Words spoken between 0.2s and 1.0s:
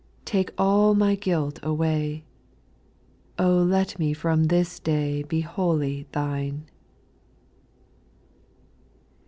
Take all